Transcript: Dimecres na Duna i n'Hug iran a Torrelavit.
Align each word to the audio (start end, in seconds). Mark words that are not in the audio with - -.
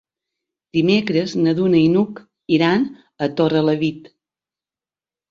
Dimecres 0.75 1.33
na 1.47 1.51
Duna 1.59 1.77
i 1.87 1.91
n'Hug 1.95 2.21
iran 2.57 2.87
a 3.25 3.27
Torrelavit. 3.41 4.09